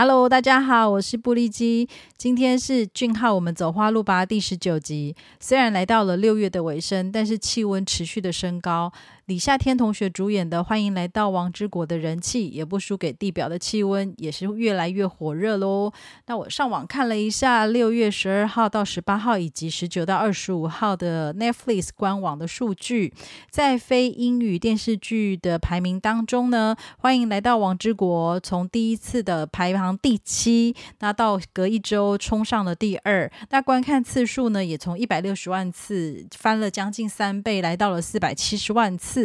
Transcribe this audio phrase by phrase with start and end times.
[0.00, 1.88] Hello，大家好，我是布利基。
[2.16, 5.16] 今天是俊浩，我们走花路吧第十九集。
[5.40, 8.92] 虽然来到了六月的尾声，但是气温持续的升高。
[9.28, 15.92] 李夏天同学主演的《欢迎来到王之国》的人气也不输给地表的气温，也是越来越火热喽。
[16.28, 23.12] 那我上网看了一下，六月十二号到十八号以及十九到二十五号的 Netflix 官网的数据，
[23.50, 33.30] 在非英语电视剧的排名当中呢，《欢迎来到王之国》从第一次的排行第七，那到隔一周冲上了第二。
[33.50, 39.17] 那观看次数呢，也从一百六十万次翻了将近三倍，来到了四百七十万次。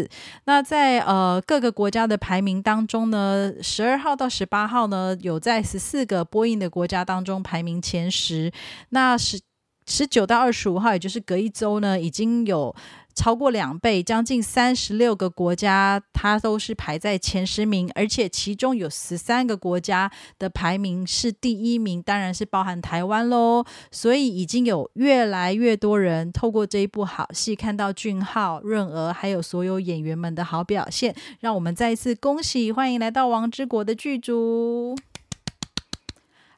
[0.45, 8.51] 那在呃各个国家的排名当中呢，十二号到十八号呢，有在十四个播映的国家当中排名前十。
[8.89, 9.39] 那十
[9.85, 12.73] 十九到二十五号，也就是隔一周呢，已经有。
[13.15, 23.63] 超过两倍，将近三十六个国家，它都是排在前十名，而且其中有十三个国家的排名是第一名，当然是包含台湾喽。
[23.91, 34.95] 所以已经有越来越多人透过这一部好戏，看到俊浩、润儿还有所有演员们的好表现，让我们再一次恭喜，欢迎来到王之国的剧组。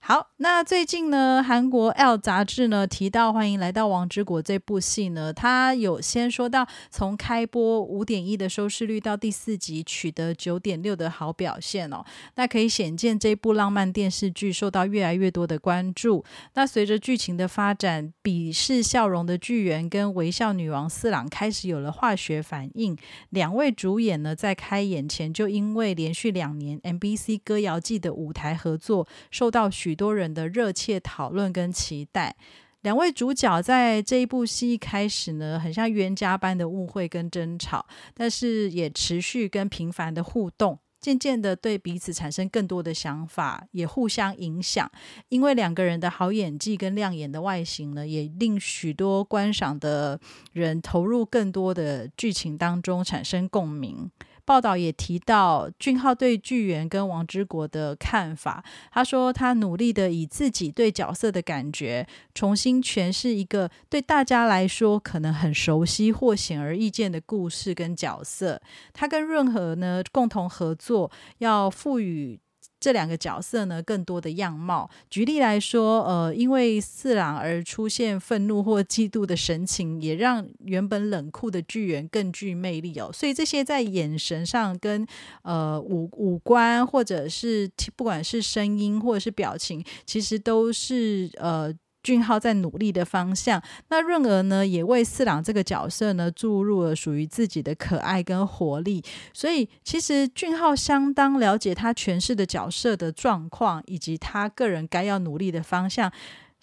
[0.08, 16.24] 好，那最近呢，韩国 L 杂志呢提到《欢迎来到王之国》这部戏呢，他有先说到从开播五点一的收视率到第四集取得九点六的好表现哦，那可以显见这部浪漫电视剧受到越来越多的关注。
[16.54, 22.96] 那随着剧情的发展，鄙视笑容的剧员跟微笑女王四郎开始有了化学反应。
[23.32, 32.36] 两位主演呢，在开演前就因为连续两年 MBC 歌谣季的舞台合作，受到许多人的热切讨论跟期待，
[32.82, 44.92] 两位主角在这一部戏一开始呢，很像冤家般的误会跟争吵，但是也持续跟频繁的互动，渐渐的对彼此产生更多的想法，也互相影响。
[45.30, 50.20] 因为两个人的好演技跟亮眼的外形呢，也令许多观赏的
[50.54, 54.12] 人投入更多的剧情当中，产生共鸣。
[54.46, 58.64] 报道也提到俊浩对巨源跟王之国的看法。
[58.92, 68.62] 他说，他努力的以自己对角色的感觉，重新诠释一个对大家来说可能很熟悉或显而易见的故事跟角色。
[68.94, 72.40] 他跟润和呢共同合作，要赋予。
[72.86, 74.88] 这两个角色呢，更多的样貌。
[75.10, 83.10] 举例来说，呃，因为四郎而出现愤怒或嫉妒的神情，也让原本冷酷的巨猿更具魅力哦。
[83.12, 85.04] 所以这些在眼神上、跟
[85.42, 91.74] 呃五五官，或者是不管是声音或者是表情，其实都是呃。
[92.06, 99.04] 俊浩在努力的方向，那润儿呢，也为四郎这个角色呢注入了属于自己的可爱跟活力。
[99.34, 106.12] 所以，其实俊浩相当了解他诠释的角色的状况，以及他个人该要努力的方向。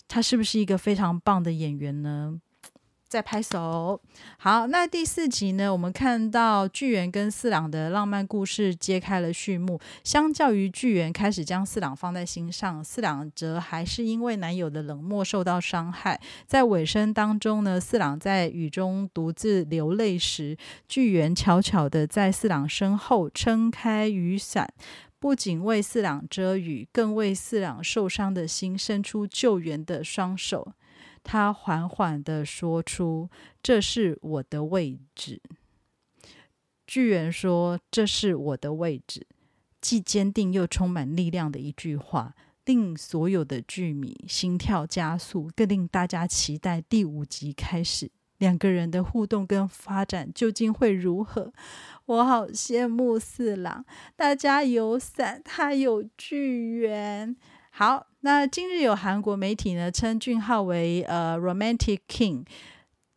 [0.06, 2.38] 他是不是一个非常棒的演员呢？
[3.12, 4.00] 再拍手，
[4.38, 5.70] 好，那第四集呢？
[5.70, 9.78] 我们看到巨猿跟四郎的浪漫故事揭开了序幕。
[10.02, 16.18] 相较于巨猿开始将四郎放在心上，四郎则还是因为男友的冷漠受到伤害。
[16.46, 20.56] 在尾声当中呢，四郎在雨中独自流泪时，
[20.88, 24.72] 巨猿悄悄的在四郎身后撑开雨伞，
[25.18, 30.72] 不仅为四郎遮雨，更为四郎受伤的心伸出救援的双手。
[31.24, 33.30] 他缓缓的说出
[33.62, 35.40] ：“这是我的位置。”
[36.86, 39.26] 巨猿说：“这是我的位置。”
[39.80, 42.34] 既坚定又充满力量的一句话，
[42.64, 51.52] 令所有的剧迷心跳加速，更令大家期待第五集开始两个人的互动跟发展究竟会如何。
[52.06, 53.84] 我好羡慕四郎，
[54.14, 57.36] 大家有伞，他有巨猿。
[57.70, 58.11] 好。
[58.24, 62.44] 那今日有韩国媒体呢称俊浩为呃 romantic king，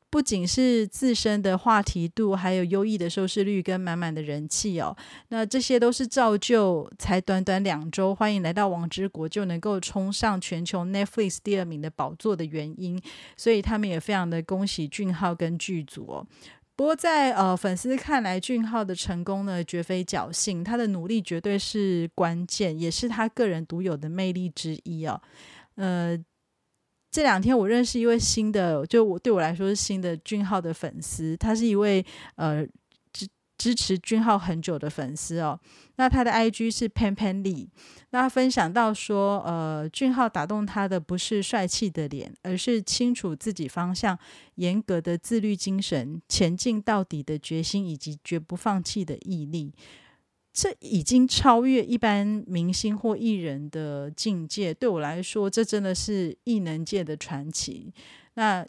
[0.09, 4.97] 不仅是自身的话题度，还有优异的收视率跟满满的人气哦。
[5.27, 12.99] 那这些都是造就才短短两周，欢迎来到王之国就能够冲上全球 Netflix 第二名的宝座的原因。
[13.37, 16.27] 所以他们也非常的恭喜俊浩跟剧组哦。
[16.75, 25.21] 不过，在呃粉丝看来，俊浩的成功呢绝非侥幸，他的努力绝对是关键，也是他个人独有的魅力之一哦。
[25.75, 26.17] 呃，
[27.09, 32.05] 这两天我认识一位新的，就我对我来说是新的俊浩的粉丝，他是一位
[32.35, 32.65] 呃。
[33.57, 35.59] 支持君浩很久的粉丝哦，
[35.95, 37.67] 那他的 I G 是 Pan Pan Lee，
[38.09, 44.17] 那分享到说，呃，俊浩打动他的不是帅气的脸，而是清楚自己方向、
[44.55, 49.73] 严格的自律精神、前进到底的决心以及绝不放弃的毅力。
[50.51, 54.73] 这已经超越一般明星或艺人的境界。
[54.73, 57.93] 对我来说，这真的是艺能界的传奇。
[58.35, 58.65] 那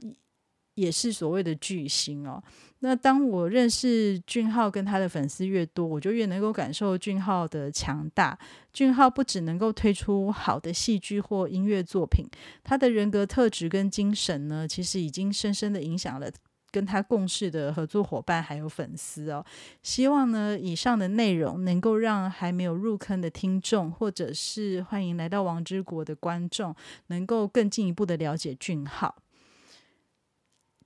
[0.77, 2.43] 也是所谓的巨星哦。
[2.81, 8.39] 那当我认识俊浩跟他的粉丝越多，我就越能够感受俊浩的强大。
[8.73, 12.25] 俊浩不只能够推出好的戏剧或音乐作品，
[12.63, 16.31] 他的人格特质跟精神呢，其实已经深深的影响了
[16.71, 19.43] 跟他共事的合作伙伴还有粉丝哦。
[19.83, 26.77] 希望呢，以上的内容能够让还没有入坑的听众，或者是欢迎来到王之国的观众，
[27.07, 29.17] 能够更进一步的了解俊浩。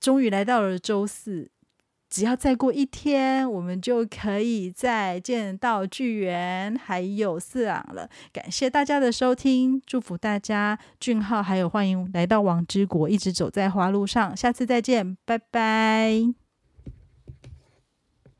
[0.01, 1.49] 终于来到了周四。
[2.09, 8.09] 只要再过一天，我们就可以再见到巨源还有四郎了。
[8.33, 14.35] 感谢大家的收听，祝福大家俊浩还有欢迎来到王之国，一直走在花路上。
[14.35, 16.40] 下次再见，拜拜。